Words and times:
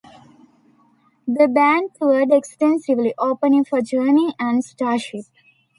The 1.27 1.47
band 1.47 1.91
toured 1.93 2.31
extensively, 2.31 3.13
opening 3.19 3.65
for 3.65 3.81
Journey 3.83 4.33
and 4.39 4.63
Starship. 4.63 5.25